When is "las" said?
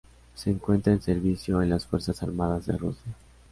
1.69-1.85